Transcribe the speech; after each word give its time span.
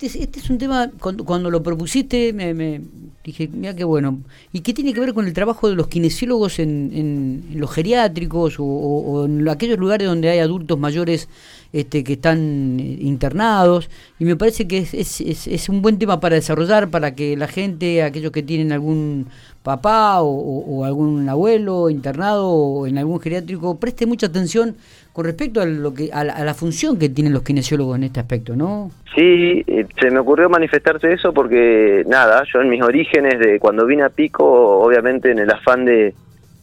Este, 0.00 0.22
este, 0.22 0.40
es 0.40 0.48
un 0.48 0.56
tema, 0.56 0.90
cuando, 0.98 1.50
lo 1.50 1.62
propusiste, 1.62 2.32
me, 2.32 2.80
dije, 3.22 3.48
mira 3.48 3.74
qué 3.76 3.84
bueno. 3.84 4.20
¿Y 4.50 4.60
qué 4.60 4.72
tiene 4.72 4.94
que 4.94 5.00
ver 5.00 5.12
con 5.12 5.26
el 5.26 5.34
trabajo 5.34 5.68
de 5.68 5.74
los 5.74 5.88
kinesiólogos 5.88 6.58
en, 6.58 7.44
los 7.52 7.70
geriátricos 7.70 8.56
o, 8.58 9.26
en 9.26 9.46
aquellos 9.46 9.78
lugares 9.78 10.08
donde 10.08 10.30
hay 10.30 10.38
adultos 10.38 10.78
mayores 10.78 11.28
este, 11.74 12.02
que 12.02 12.14
están 12.14 12.80
eh, 12.80 12.96
internados? 13.02 13.90
Y 14.18 14.24
me 14.24 14.36
parece 14.36 14.66
que 14.66 14.78
es, 14.78 14.94
es, 14.94 15.46
es, 15.46 15.68
un 15.68 15.82
buen 15.82 15.98
tema 15.98 16.18
para 16.18 16.36
desarrollar, 16.36 16.88
para 16.88 17.14
que 17.14 17.36
la 17.36 17.46
gente, 17.46 18.02
aquellos 18.02 18.32
que 18.32 18.42
tienen 18.42 18.72
algún 18.72 19.26
papá 19.62 20.22
o, 20.22 20.84
algún 20.84 21.28
abuelo 21.28 21.90
internado 21.90 22.48
o 22.48 22.86
en 22.86 22.96
algún 22.96 23.20
geriátrico, 23.20 23.78
preste 23.78 24.06
mucha 24.06 24.28
atención 24.28 24.76
con 25.20 25.26
respecto 25.26 25.60
a 25.60 25.66
lo 25.66 25.92
que 25.92 26.08
a 26.10 26.24
la, 26.24 26.54
función 26.54 26.98
que 26.98 27.10
tienen 27.10 27.34
los 27.34 27.42
kinesiólogos 27.42 27.98
en 27.98 28.04
este 28.04 28.20
aspecto, 28.20 28.56
¿no? 28.56 28.90
Sí, 29.14 29.62
eh, 29.66 29.84
se 30.00 30.10
me 30.10 30.18
ocurrió 30.18 30.48
manifestarte 30.48 31.12
eso 31.12 31.34
porque 31.34 32.04
nada, 32.06 32.42
yo 32.50 32.62
en 32.62 32.70
mis 32.70 32.80
orígenes 32.80 33.38
de 33.38 33.60
cuando 33.60 33.84
vine 33.84 34.02
a 34.02 34.08
Pico, 34.08 34.46
obviamente 34.80 35.30
en 35.30 35.40
el 35.40 35.50
afán 35.50 35.84
de, 35.84 36.14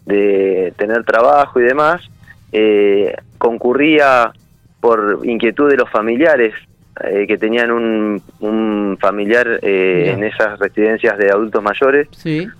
de 0.07 0.73
tener 0.75 1.03
trabajo 1.03 1.59
y 1.59 1.65
demás, 1.65 2.01
eh, 2.51 3.13
concurría 3.37 4.31
por 4.81 5.19
inquietud 5.23 5.69
de 5.69 5.77
los 5.77 5.91
familiares 5.91 6.55
eh, 7.03 7.27
que 7.27 7.37
tenían 7.37 7.69
un, 7.69 8.19
un 8.39 8.97
familiar 8.99 9.59
eh, 9.61 10.13
en 10.15 10.23
esas 10.23 10.57
residencias 10.57 11.15
de 11.19 11.29
adultos 11.29 11.61
mayores 11.61 12.07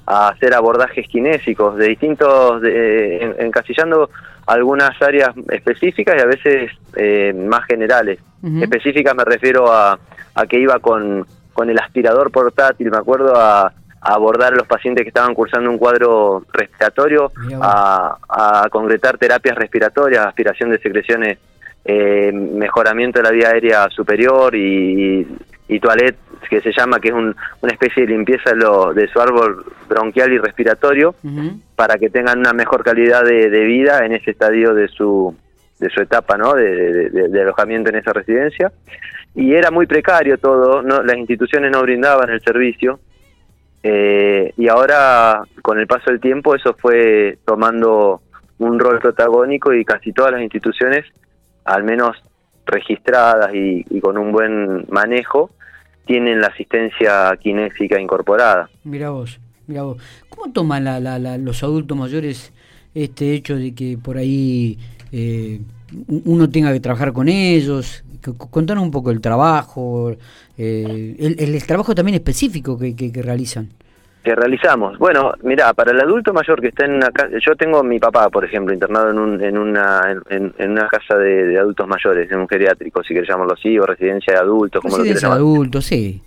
a 0.06 0.28
hacer 0.28 0.54
abordajes 0.54 1.08
kinésicos 1.08 1.76
de 1.76 1.88
distintos, 1.88 2.62
de, 2.62 3.34
encasillando 3.40 4.12
algunas 4.48 5.00
áreas 5.02 5.36
específicas 5.50 6.16
y 6.18 6.22
a 6.22 6.26
veces 6.26 6.72
eh, 6.96 7.34
más 7.34 7.66
generales. 7.66 8.20
Específicas 8.62 9.14
me 9.16 9.26
refiero 9.26 9.72
a, 9.72 10.00
a 10.36 10.46
que 10.46 10.60
iba 10.60 10.80
con, 10.80 11.26
con 11.54 11.70
el 11.70 11.78
aspirador 11.80 12.32
portátil, 12.32 12.90
me 12.90 12.98
acuerdo, 12.98 13.36
a, 13.36 13.74
abordar 14.00 14.54
a 14.54 14.56
los 14.56 14.68
pacientes 14.68 15.04
que 15.04 15.10
estaban 15.10 15.34
cursando 15.34 15.70
un 15.70 15.78
cuadro 15.78 16.46
respiratorio, 16.54 17.32
a, 17.62 18.18
a 18.30 18.70
concretar 18.70 19.18
terapias 19.18 19.58
respiratorias, 19.58 20.26
aspiración 20.26 20.70
de 20.70 20.80
secreciones 20.80 21.40
eh, 21.90 22.32
mejoramiento 22.34 23.20
de 23.20 23.24
la 23.24 23.32
vía 23.32 23.50
aérea 23.50 23.90
superior 23.90 24.54
y, 24.56 25.22
y, 25.22 25.28
toilet, 25.80 26.16
que 26.50 26.62
se 26.62 26.72
llama, 26.72 27.00
que 27.00 27.10
es 27.10 27.14
una 27.14 27.34
especie 27.72 28.06
de 28.06 28.14
limpieza 28.14 28.52
de, 28.52 28.58
lo, 28.58 28.94
de 28.94 29.08
su 29.08 29.20
árbol 29.20 29.66
bronquial 29.88 30.32
y 30.32 30.38
respiratorio, 30.38 31.16
para 31.76 31.98
que 31.98 32.10
tengan 32.10 32.40
una 32.40 32.54
mejor 32.54 32.84
calidad 32.84 33.24
de, 33.24 33.66
vida 33.66 34.06
en 34.06 34.14
ese 34.14 34.32
estadio 34.32 34.74
de 34.74 34.88
su, 34.88 35.36
de 35.80 35.90
su 35.90 36.02
etapa 36.02 36.38
¿no? 36.38 36.54
de, 36.54 37.42
alojamiento 37.42 37.90
en 37.90 37.98
esa 37.98 38.14
residencia. 38.14 38.72
Y 39.36 39.54
era 39.54 39.70
muy 39.70 39.86
precario 39.86 40.38
todo, 40.38 40.82
no, 40.82 41.04
las 41.04 41.18
instituciones 41.18 41.72
no 41.72 41.82
brindaban 41.82 42.30
el 42.30 42.42
servicio. 42.42 43.00
Eh, 43.84 44.54
y 44.58 44.68
ahora, 44.68 45.44
con 45.62 45.80
el 45.80 45.86
paso 45.86 46.10
del 46.10 46.20
tiempo, 46.20 46.56
eso 46.56 46.76
fue 46.80 47.38
tomando 47.46 48.22
un 48.58 48.80
rol 48.80 49.00
protagónico 49.00 49.74
y 49.74 49.86
casi 49.86 50.14
todas 50.14 50.32
las 50.32 50.42
instituciones 50.42 51.06
al 51.68 51.84
menos 51.84 52.18
registradas 52.66 53.52
y, 53.54 53.84
con 54.02 54.18
un 54.18 54.32
buen 54.32 54.86
manejo, 54.90 55.52
tienen 56.08 56.42
la 56.42 56.48
asistencia 56.48 57.38
kinésica 57.40 58.02
incorporada. 58.02 58.70
Mira 58.84 59.12
vos, 59.12 59.40
mira 59.68 59.84
vos. 59.84 60.02
¿Cómo 60.30 60.52
toman 60.52 60.86
los 61.46 61.64
adultos 61.64 61.98
mayores 61.98 62.54
este 62.96 63.34
hecho 63.34 63.56
de 63.56 63.76
que 63.76 63.98
por 63.98 64.18
ahí 64.18 64.80
eh, 65.12 65.62
uno 66.08 66.50
tenga 66.50 66.74
que 66.74 66.80
trabajar 66.80 67.14
con 67.14 67.30
ellos? 67.30 68.04
Contanos 68.50 68.84
un 68.84 68.92
poco 68.92 69.12
el 69.12 69.22
trabajo, 69.22 70.16
eh, 70.58 71.36
el, 71.38 71.64
trabajo 71.66 71.94
también 71.94 72.16
específico 72.16 72.78
que 72.80 73.12
realizan 73.22 73.70
que 74.28 74.36
realizamos. 74.36 74.98
Bueno, 74.98 75.34
mira, 75.44 75.74
para 75.74 75.92
el 75.92 76.02
adulto 76.02 76.34
mayor 76.34 76.60
que 76.60 76.68
está 76.68 76.86
en 76.86 76.96
una 76.96 77.12
casa, 77.12 77.38
yo 77.40 77.56
tengo 77.56 77.82
mi 77.82 77.98
papá, 77.98 78.30
por 78.30 78.44
ejemplo, 78.44 78.74
internado 78.74 79.10
en, 79.10 79.20
un, 79.20 79.42
en, 79.42 79.58
una, 79.58 80.02
en, 80.30 80.54
una 80.60 80.88
casa 80.90 81.18
de, 81.18 81.58
adultos 81.58 81.88
mayores, 81.88 82.30
en 82.30 82.40
un 82.40 82.48
geriátrico, 82.48 83.02
si 83.04 83.14
querés 83.14 83.30
llamarlo 83.30 83.54
así, 83.54 83.80
o 83.80 83.86
residencia 83.86 84.34
de 84.34 84.40
adultos, 84.40 84.82
como 84.82 84.98
residencia 84.98 85.30
lo 85.30 85.36
de 85.36 85.40
adultos, 85.40 85.86
sí. 85.86 86.22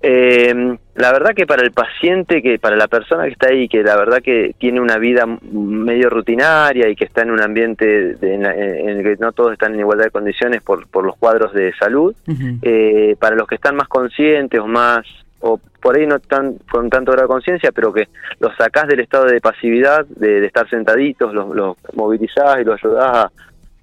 Eh, 0.00 0.76
la 0.96 1.12
verdad 1.12 1.32
que 1.34 1.46
para 1.46 1.62
el 1.62 1.70
paciente, 1.70 2.42
que 2.42 2.58
para 2.58 2.76
la 2.76 2.88
persona 2.88 3.24
que 3.24 3.30
está 3.30 3.50
ahí, 3.50 3.68
que 3.68 3.84
la 3.84 3.96
verdad 3.96 4.18
que 4.20 4.54
tiene 4.58 4.80
una 4.80 4.98
vida 4.98 5.24
medio 5.26 6.10
rutinaria 6.10 6.88
y 6.88 6.96
que 6.96 7.04
está 7.04 7.22
en 7.22 7.30
un 7.30 7.40
ambiente 7.40 8.16
en, 8.20 8.46
el 8.46 9.02
que 9.02 9.16
no 9.20 9.30
todos 9.32 9.52
están 9.52 9.74
en 9.74 9.80
igualdad 9.80 10.06
de 10.06 10.10
condiciones 10.10 10.62
por, 10.62 10.88
por 10.88 11.04
los 11.04 11.16
cuadros 11.16 11.52
de 11.52 11.72
salud, 11.74 12.14
eh, 12.62 13.16
para 13.20 13.36
los 13.36 13.46
que 13.46 13.56
están 13.56 13.76
más 13.76 13.88
conscientes 13.88 14.60
o 14.60 14.66
más 14.66 15.06
o 15.40 15.60
por 15.80 15.96
ahí 15.96 16.06
no 16.06 16.16
están 16.16 16.56
con 16.70 16.90
tanto 16.90 17.12
grado 17.12 17.28
de 17.28 17.32
conciencia, 17.32 17.72
pero 17.72 17.92
que 17.92 18.08
los 18.40 18.54
sacás 18.56 18.88
del 18.88 19.00
estado 19.00 19.26
de 19.26 19.40
pasividad, 19.40 20.04
de, 20.06 20.44
estar 20.44 20.68
sentaditos, 20.68 21.32
los, 21.32 21.54
los, 21.54 21.76
movilizás 21.94 22.60
y 22.60 22.64
los 22.64 22.82
ayudás 22.82 23.30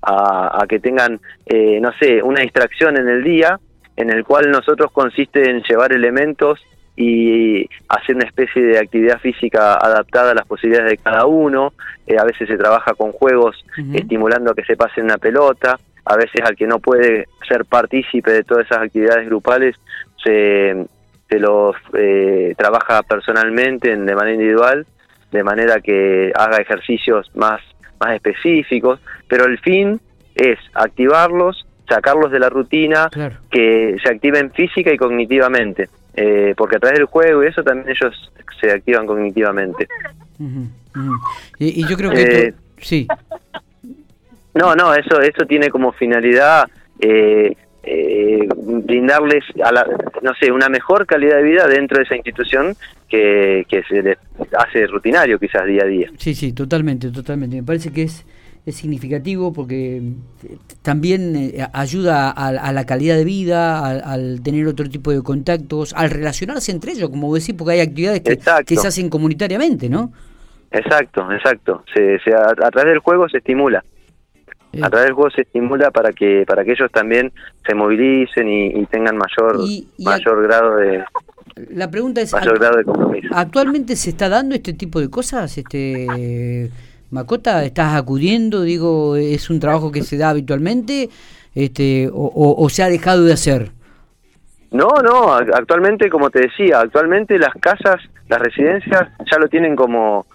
a, 0.02 0.62
a, 0.62 0.66
que 0.68 0.80
tengan, 0.80 1.20
eh, 1.46 1.80
no 1.80 1.92
sé, 2.00 2.22
una 2.22 2.42
distracción 2.42 2.98
en 2.98 3.08
el 3.08 3.24
día, 3.24 3.60
en 3.96 4.10
el 4.10 4.24
cual 4.26 4.52
nosotros 4.52 4.92
consiste 4.92 5.50
en 5.50 5.64
llevar 5.64 5.94
elementos 5.94 6.60
y 6.98 7.68
hacer 7.90 8.16
una 8.16 8.26
especie 8.26 8.62
de 8.62 8.78
actividad 8.78 9.20
física 9.20 9.76
adaptada 9.76 10.32
a 10.32 10.36
las 10.36 10.46
posibilidades 10.46 10.92
de 10.92 10.98
cada 10.98 11.26
uno. 11.26 11.74
Eh, 12.08 12.18
a 12.18 12.24
veces 12.24 12.48
se 12.48 12.58
trabaja 12.58 12.94
con 12.94 13.12
juegos 13.12 13.66
estimulando 13.94 14.52
a 14.52 14.56
que 14.56 14.64
se 14.64 14.78
pase 14.78 15.02
una 15.02 15.18
pelota. 15.18 15.78
A 16.06 16.16
veces 16.16 16.42
al 16.44 16.56
que 16.56 16.68
no 16.68 16.80
puede 16.80 17.26
ser 17.48 17.66
partícipe 17.66 18.32
de 18.32 18.44
todas 18.44 18.66
esas 18.66 18.84
actividades 18.84 19.26
grupales 19.26 19.76
se, 20.24 20.86
se 21.30 21.40
los 21.40 21.76
eh, 21.94 22.54
trabaja 22.58 23.04
personalmente 23.04 23.96
de 23.96 24.16
manera 24.16 24.34
individual, 24.34 24.86
de 25.32 25.44
manera 25.44 25.82
que 25.82 26.32
haga 26.36 26.58
ejercicios 26.58 27.32
más, 27.36 27.62
más 28.00 28.16
específicos, 28.16 29.00
pero 29.28 29.46
el 29.46 29.60
fin 29.60 30.00
es 30.36 30.60
activarlos, 30.74 31.66
sacarlos 31.88 32.32
de 32.32 32.40
la 32.40 32.50
rutina, 32.50 33.10
que 33.50 33.98
se 34.04 34.10
activen 34.10 34.52
física 34.52 34.92
y 34.92 34.98
cognitivamente, 34.98 35.90
eh, 36.16 36.54
porque 36.56 36.78
a 36.78 36.80
través 36.80 37.00
del 37.00 37.08
juego 37.08 37.44
y 37.44 37.48
eso 37.48 37.64
también 37.64 37.90
ellos 37.90 38.32
se 38.60 38.72
activan 38.72 39.06
cognitivamente. 39.06 39.88
Y, 41.60 41.88
yo 41.88 41.98
creo 41.98 42.12
que 42.12 42.48
eh, 42.48 42.54
sí. 42.78 43.08
No, 44.54 44.74
no, 44.76 44.94
eso 44.94 45.20
eso 45.20 45.46
tiene 45.46 45.70
como 45.70 45.92
finalidad 45.92 46.66
eh, 47.00 47.56
eh, 47.86 48.48
brindarles 48.84 49.44
a 49.64 49.72
la, 49.72 49.86
no 50.22 50.34
sé 50.40 50.52
una 50.52 50.70
mejor 50.70 51.06
calidad 51.06 51.38
de 51.38 51.44
vida 51.44 51.68
dentro 51.68 51.98
de 51.98 52.04
esa 52.04 52.16
institución 52.16 52.76
que, 53.10 53.66
que 53.70 53.84
se 53.84 54.02
les 54.02 54.18
hace 54.58 54.88
rutinario 54.88 55.40
quizás 55.40 55.66
día 55.66 55.84
a 55.84 55.88
día 55.88 56.10
sí 56.18 56.34
sí 56.34 56.54
totalmente 56.54 57.12
totalmente 57.12 57.58
me 57.58 57.64
parece 57.64 57.92
que 57.92 58.04
es 58.04 58.26
es 58.66 58.76
significativo 58.76 59.54
porque 59.54 59.98
eh, 59.98 60.58
también 60.82 61.36
eh, 61.36 61.68
ayuda 61.72 62.32
a, 62.32 62.72
la 62.72 62.86
calidad 62.86 63.16
de 63.16 63.24
vida, 63.24 63.88
al, 63.90 64.42
tener 64.42 64.66
otro 64.68 64.90
tipo 64.90 65.12
de 65.12 65.22
contactos, 65.22 65.94
al 65.94 66.10
relacionarse 66.10 66.72
entre 66.72 66.94
ellos, 66.94 67.10
como 67.10 67.34
decís, 67.34 67.54
porque 67.56 67.74
hay 67.74 67.82
actividades 67.82 68.22
que, 68.22 68.40
que 68.66 68.76
se 68.76 68.88
hacen 68.88 69.10
comunitariamente, 69.10 69.88
¿no? 69.88 70.12
Exacto, 70.72 71.32
exacto. 71.32 71.84
Se, 71.94 72.20
se 72.20 72.34
a, 72.34 72.54
través 72.54 72.86
del 72.86 73.00
juego 73.00 73.30
se 73.30 73.38
estimula 73.38 73.84
a 74.82 74.90
través 74.90 75.08
del 75.08 75.14
juego 75.14 75.30
se 75.32 75.42
estimula 75.42 75.92
para 75.92 76.12
que 76.12 76.44
para 76.48 76.64
que 76.64 76.72
ellos 76.72 76.92
también 76.92 77.32
se 77.66 77.76
movilicen 77.76 78.48
y, 78.48 78.86
tengan 78.86 79.18
mayor 79.18 79.60
mayor 80.00 80.44
grado 80.44 80.76
de 80.78 81.04
la 81.72 81.90
pregunta 81.90 82.22
es 82.22 82.34
mayor 82.34 82.60
grado 82.60 82.78
de 82.78 82.84
compromiso. 82.84 83.28
actualmente 83.34 83.96
se 83.96 84.12
está 84.12 84.30
dando 84.30 84.56
este 84.56 84.74
tipo 84.74 85.00
de 85.00 85.10
cosas 85.10 85.58
este 85.58 86.72
Macota 87.12 87.64
estás 87.64 87.96
acudiendo 87.96 88.62
digo 88.62 89.16
es 89.16 89.50
un 89.50 89.60
trabajo 89.60 89.92
que 89.92 90.04
se 90.04 90.18
da 90.18 90.30
habitualmente 90.30 91.10
este 91.54 92.10
o, 92.12 92.56
o 92.58 92.70
se 92.70 92.84
ha 92.84 92.90
dejado 92.90 93.24
de 93.24 93.34
hacer 93.34 93.72
no 94.72 94.90
no 95.04 95.34
actualmente 95.34 96.10
como 96.10 96.30
te 96.30 96.42
decía 96.42 96.82
actualmente 96.82 97.38
las 97.40 97.54
casas 97.60 98.02
las 98.28 98.40
residencias 98.40 99.10
ya 99.32 99.38
lo 99.40 99.48
tienen 99.48 99.76
como 99.76 100.26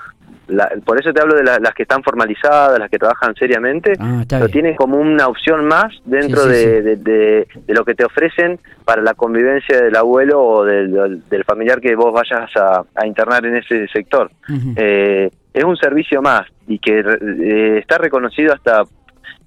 por 0.84 1.00
eso 1.00 1.12
te 1.12 1.20
hablo 1.20 1.34
de 1.34 1.44
las 1.44 1.74
que 1.74 1.82
están 1.82 2.02
formalizadas, 2.02 2.78
las 2.78 2.90
que 2.90 2.98
trabajan 2.98 3.34
seriamente, 3.34 3.92
ah, 3.98 4.24
lo 4.38 4.48
tienen 4.48 4.74
como 4.74 4.96
una 4.96 5.26
opción 5.28 5.66
más 5.66 5.92
dentro 6.04 6.46
de, 6.46 6.96
de, 6.96 7.46
lo 7.68 7.84
que 7.84 7.94
te 7.94 8.04
ofrecen 8.04 8.58
para 8.84 9.02
la 9.02 9.14
convivencia 9.14 9.80
del 9.80 9.96
abuelo 9.96 10.42
o 10.42 10.64
del, 10.64 11.44
familiar 11.46 11.80
que 11.80 11.94
vos 11.94 12.12
vayas 12.12 12.50
a, 12.56 13.06
internar 13.06 13.44
en 13.46 13.56
ese 13.56 13.86
sector. 13.88 14.30
Eh, 14.76 15.30
es 15.52 15.64
un 15.64 15.76
servicio 15.76 16.22
más 16.22 16.46
y 16.68 16.78
que 16.78 17.00
eh, 17.00 17.78
está 17.78 17.98
reconocido 17.98 18.52
hasta 18.52 18.82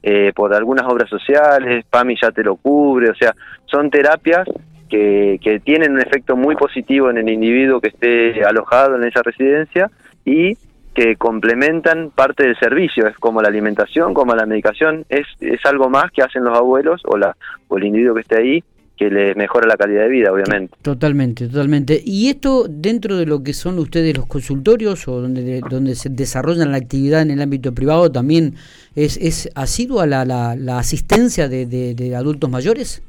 eh, 0.01 0.33
por 0.35 0.53
algunas 0.53 0.85
obras 0.85 1.09
sociales, 1.09 1.85
PAMI 1.89 2.15
ya 2.21 2.31
te 2.31 2.43
lo 2.43 2.57
cubre, 2.57 3.09
o 3.09 3.15
sea, 3.15 3.33
son 3.65 3.89
terapias 3.89 4.47
que, 4.89 5.39
que 5.41 5.59
tienen 5.61 5.93
un 5.93 6.01
efecto 6.01 6.35
muy 6.35 6.55
positivo 6.55 7.09
en 7.09 7.17
el 7.17 7.29
individuo 7.29 7.79
que 7.79 7.87
esté 7.87 8.43
alojado 8.43 8.97
en 8.97 9.05
esa 9.05 9.21
residencia 9.23 9.89
y 10.25 10.57
que 10.93 11.15
complementan 11.15 12.11
parte 12.11 12.43
del 12.43 12.57
servicio, 12.57 13.07
es 13.07 13.17
como 13.17 13.41
la 13.41 13.49
alimentación, 13.49 14.13
como 14.13 14.35
la 14.35 14.45
medicación, 14.45 15.05
es, 15.09 15.25
es 15.39 15.59
algo 15.65 15.89
más 15.89 16.11
que 16.11 16.21
hacen 16.21 16.43
los 16.43 16.57
abuelos 16.57 17.01
o, 17.05 17.17
la, 17.17 17.35
o 17.67 17.77
el 17.77 17.85
individuo 17.85 18.15
que 18.15 18.21
esté 18.21 18.37
ahí, 18.37 18.63
que 18.97 19.09
les 19.09 19.35
mejora 19.35 19.67
la 19.67 19.75
calidad 19.75 20.03
de 20.03 20.09
vida, 20.09 20.31
obviamente. 20.31 20.75
Totalmente, 20.81 21.47
totalmente. 21.47 21.99
¿Y 22.05 22.29
esto 22.29 22.67
dentro 22.69 23.17
de 23.17 23.25
lo 23.25 23.43
que 23.43 23.53
son 23.53 23.79
ustedes 23.79 24.15
los 24.15 24.27
consultorios 24.27 25.07
o 25.07 25.19
donde, 25.19 25.61
donde 25.67 25.95
se 25.95 26.09
desarrollan 26.09 26.71
la 26.71 26.77
actividad 26.77 27.21
en 27.23 27.31
el 27.31 27.41
ámbito 27.41 27.73
privado 27.73 28.11
también 28.11 28.53
es, 28.95 29.17
es 29.17 29.49
asidua 29.55 30.05
la, 30.05 30.25
la, 30.25 30.55
la 30.55 30.77
asistencia 30.77 31.49
de, 31.49 31.65
de, 31.65 32.15
adultos 32.15 32.49
mayores? 32.49 33.01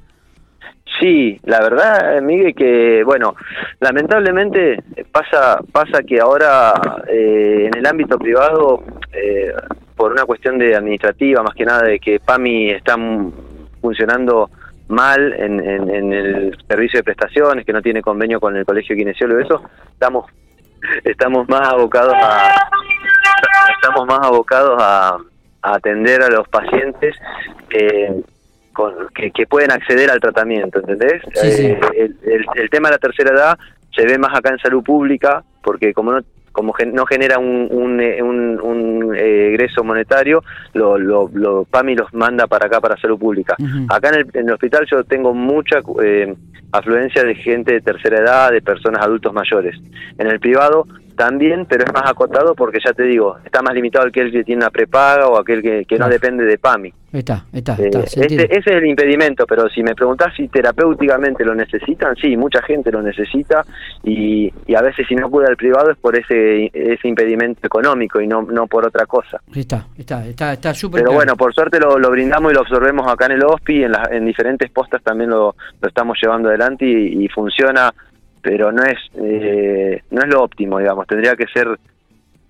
Sí, 1.04 1.38
la 1.44 1.60
verdad, 1.60 2.22
Miguel, 2.22 2.54
que 2.54 3.04
bueno, 3.04 3.36
lamentablemente 3.78 4.82
pasa 5.12 5.58
pasa 5.70 6.02
que 6.02 6.18
ahora 6.18 6.72
eh, 7.06 7.66
en 7.66 7.76
el 7.76 7.86
ámbito 7.86 8.18
privado, 8.18 8.82
eh, 9.12 9.52
por 9.94 10.12
una 10.12 10.24
cuestión 10.24 10.56
de 10.56 10.74
administrativa, 10.74 11.42
más 11.42 11.54
que 11.54 11.66
nada 11.66 11.82
de 11.82 11.98
que 11.98 12.20
PAMI 12.20 12.70
está 12.70 12.96
funcionando 13.82 14.48
mal 14.88 15.34
en, 15.34 15.60
en, 15.60 16.10
el 16.10 16.56
servicio 16.66 17.00
de 17.00 17.04
prestaciones, 17.04 17.66
que 17.66 17.74
no 17.74 17.82
tiene 17.82 18.00
convenio 18.00 18.40
con 18.40 18.56
el 18.56 18.64
colegio 18.64 18.96
kinesiólogo, 18.96 19.40
eso, 19.40 19.62
estamos 19.92 20.24
estamos 21.04 21.46
más 21.50 21.68
abocados 21.68 22.14
a 22.14 22.48
estamos 23.74 24.06
más 24.06 24.26
abocados 24.26 24.82
a, 24.82 25.18
atender 25.60 26.22
a 26.22 26.28
los 26.28 26.48
pacientes 26.48 27.14
eh, 27.74 28.22
con, 28.74 28.92
que, 29.14 29.46
pueden 29.46 29.70
acceder 29.70 30.10
al 30.10 30.20
tratamiento, 30.20 30.80
¿entendés? 30.80 31.22
Eh, 31.42 31.80
el, 31.96 32.46
el, 32.54 32.70
tema 32.70 32.88
de 32.88 32.96
la 32.96 32.98
tercera 32.98 33.30
edad 33.34 33.58
se 33.94 34.04
ve 34.04 34.18
más 34.18 34.36
acá 34.36 34.50
en 34.50 34.58
salud 34.58 34.82
pública, 34.82 35.42
porque 35.62 35.94
como 35.94 36.12
no 36.12 36.20
como 36.54 36.72
no 36.92 37.04
genera 37.04 37.38
un, 37.38 37.68
un, 37.68 38.00
eh, 38.00 38.22
un, 38.22 39.12
eh, 39.14 39.48
egreso 39.48 39.82
monetario, 39.82 40.44
lo, 40.72 40.96
lo, 40.96 41.64
PAMI 41.64 41.96
los 41.96 42.14
manda 42.14 42.46
para 42.46 42.66
acá 42.66 42.80
para 42.80 42.96
salud 42.96 43.18
pública. 43.18 43.56
Acá 43.88 44.10
en 44.10 44.14
el, 44.20 44.26
en 44.34 44.48
el, 44.48 44.54
hospital 44.54 44.86
yo 44.88 45.02
tengo 45.02 45.34
mucha 45.34 45.80
eh, 46.02 46.32
afluencia 46.70 47.24
de 47.24 47.34
gente 47.34 47.72
de 47.72 47.80
tercera 47.80 48.18
edad, 48.18 48.52
de 48.52 48.62
personas 48.62 49.04
adultos 49.04 49.32
mayores. 49.32 49.76
En 50.16 50.28
el 50.28 50.38
privado 50.38 50.86
también, 51.16 51.66
pero 51.66 51.84
es 51.84 51.92
más 51.92 52.08
acotado 52.08 52.54
porque 52.54 52.78
ya 52.84 52.92
te 52.92 53.02
digo, 53.02 53.36
está 53.44 53.60
más 53.60 53.74
limitado 53.74 54.06
aquel 54.06 54.30
que 54.30 54.44
tiene 54.44 54.62
una 54.62 54.70
prepaga 54.70 55.26
o 55.26 55.36
aquel 55.36 55.60
que, 55.60 55.84
que 55.84 55.98
no 55.98 56.08
depende 56.08 56.44
de 56.44 56.56
PAMI. 56.56 56.94
Está, 57.14 57.44
está, 57.52 57.74
está. 57.74 58.00
ese 58.00 58.44
es 58.50 58.66
el 58.66 58.86
impedimento, 58.86 59.46
pero 59.46 59.68
si 59.68 59.84
me 59.84 59.94
preguntás 59.94 60.34
si 60.34 60.48
terapéuticamente 60.48 61.44
lo 61.44 61.54
necesitan, 61.54 62.16
sí, 62.16 62.36
mucha 62.36 62.60
gente 62.62 62.90
lo 62.90 63.00
necesita 63.02 63.64
y, 64.02 64.52
y 64.66 64.74
a 64.74 64.82
veces 64.82 65.06
si 65.06 65.14
no 65.14 65.30
puede 65.30 65.48
el 65.48 65.56
privado 65.56 65.92
es 65.92 65.96
por 65.96 66.18
ese 66.18 66.72
ese 66.74 67.06
impedimento 67.06 67.64
económico 67.64 68.20
y 68.20 68.26
no 68.26 68.42
no 68.42 68.66
por 68.66 68.84
otra 68.84 69.06
cosa. 69.06 69.40
Está, 69.54 69.86
está, 69.96 70.26
está, 70.26 70.54
está 70.54 70.74
súper 70.74 71.02
Pero 71.02 71.14
bueno, 71.14 71.36
por 71.36 71.54
suerte 71.54 71.78
lo, 71.78 72.00
lo, 72.00 72.10
brindamos 72.10 72.50
y 72.50 72.54
lo 72.56 72.62
absorbemos 72.62 73.06
acá 73.06 73.26
en 73.26 73.32
el 73.32 73.44
HOSPI, 73.44 73.84
en, 73.84 73.92
en 74.10 74.26
diferentes 74.26 74.68
postas 74.72 75.00
también 75.00 75.30
lo, 75.30 75.54
lo 75.80 75.88
estamos 75.88 76.18
llevando 76.20 76.48
adelante 76.48 76.84
y, 76.84 77.24
y 77.24 77.28
funciona 77.28 77.94
pero 78.42 78.72
no 78.72 78.82
es 78.82 78.98
eh, 79.14 80.02
no 80.10 80.20
es 80.20 80.28
lo 80.28 80.42
óptimo, 80.42 80.78
digamos. 80.78 81.06
Tendría 81.06 81.36
que 81.36 81.46
ser 81.46 81.78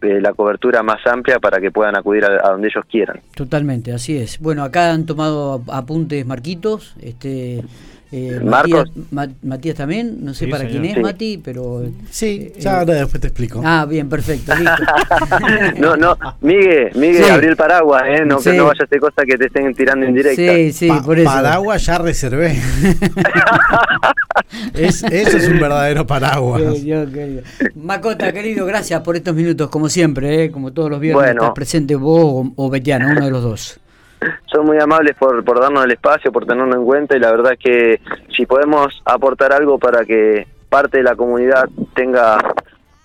eh, 0.04 0.20
la 0.20 0.32
cobertura 0.32 0.82
más 0.82 1.06
amplia 1.06 1.38
para 1.38 1.60
que 1.60 1.70
puedan 1.70 1.96
acudir 1.96 2.24
a, 2.24 2.50
donde 2.50 2.68
ellos 2.68 2.84
quieran. 2.88 3.20
Totalmente, 3.34 3.92
así 3.92 4.16
es. 4.16 4.38
Bueno, 4.38 4.62
acá 4.62 4.92
han 4.92 5.06
tomado 5.06 5.62
apuntes 5.68 6.26
Marquitos, 6.26 6.94
este 7.00 7.64
eh, 8.16 8.38
Marcos. 8.44 8.92
Matías, 9.42 9.74
también, 9.74 10.24
no 10.24 10.34
sé 10.34 10.46
para 10.46 10.68
quién 10.68 10.84
es 10.84 11.00
Mati, 11.00 11.40
pero... 11.42 11.84
Sí, 12.08 12.52
eh, 12.54 12.60
ya 12.60 12.84
después 12.84 13.20
te 13.20 13.26
explico. 13.26 13.60
Ah, 13.64 13.86
bien, 13.90 14.08
perfecto, 14.08 14.54
listo. 14.54 14.84
no, 15.80 15.96
no, 15.96 16.16
Miguel, 16.40 16.92
Miguel, 16.94 17.28
abrí 17.28 17.48
el 17.48 17.56
paraguas, 17.56 18.04
¿eh? 18.06 18.24
No, 18.24 18.38
que 18.38 18.52
no 18.52 18.66
vaya 18.66 18.84
a 18.84 18.86
ser 18.86 19.00
cosa 19.00 19.24
que 19.26 19.36
te 19.36 19.46
estén 19.46 19.74
tirando 19.74 20.06
en 20.06 20.14
directa. 20.14 20.40
Sí, 20.40 20.72
sí, 20.72 20.88
por 21.04 21.18
eso. 21.18 21.28
Paraguas 21.28 21.86
ya 21.86 21.98
reservé. 21.98 22.52
es, 24.74 25.02
eso 25.02 25.36
es 25.36 25.48
un 25.48 25.58
verdadero 25.58 26.06
paraguas. 26.06 26.62
Macota, 27.74 28.32
querido, 28.32 28.64
gracias 28.64 29.00
por 29.00 29.16
estos 29.16 29.34
minutos, 29.34 29.68
como 29.70 29.88
siempre, 29.88 30.44
¿eh? 30.44 30.50
como 30.52 30.72
todos 30.72 30.88
los 30.88 31.00
viernes, 31.00 31.20
bueno. 31.20 31.40
estás 31.40 31.54
presente 31.54 31.96
vos 31.96 32.22
o, 32.22 32.52
o 32.54 32.70
Betiano, 32.70 33.08
uno 33.10 33.24
de 33.24 33.30
los 33.32 33.42
dos 33.42 33.80
son 34.46 34.66
muy 34.66 34.78
amables 34.78 35.16
por, 35.16 35.44
por 35.44 35.60
darnos 35.60 35.84
el 35.84 35.92
espacio, 35.92 36.32
por 36.32 36.46
tenernos 36.46 36.76
en 36.76 36.84
cuenta 36.84 37.16
y 37.16 37.20
la 37.20 37.30
verdad 37.30 37.56
que 37.58 38.00
si 38.34 38.46
podemos 38.46 39.02
aportar 39.04 39.52
algo 39.52 39.78
para 39.78 40.04
que 40.04 40.46
parte 40.68 40.98
de 40.98 41.04
la 41.04 41.14
comunidad 41.14 41.68
tenga 41.94 42.38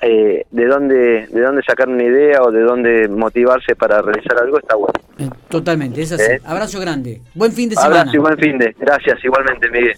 eh, 0.02 0.46
de 0.50 0.66
dónde 0.66 1.28
de 1.28 1.42
dónde 1.42 1.62
sacar 1.62 1.90
una 1.90 2.04
idea 2.04 2.42
o 2.42 2.52
de 2.52 2.62
dónde 2.62 3.10
motivarse 3.10 3.76
para 3.76 4.02
realizar 4.02 4.38
algo 4.42 4.58
está 4.58 4.76
bueno. 4.76 4.94
Eh, 5.18 5.30
totalmente, 5.50 6.02
es 6.02 6.14
así. 6.14 6.24
¿Eh? 6.24 6.42
Abrazo 6.46 6.80
grande. 6.80 7.22
Buen 7.36 7.52
fin 7.52 7.68
de 7.68 7.76
semana. 7.76 8.02
Abrazo 8.02 8.16
y 8.16 8.20
buen 8.20 8.38
fin 8.38 8.58
de. 8.58 8.74
Gracias, 8.80 9.24
igualmente, 9.24 9.70
Miguel. 9.70 9.98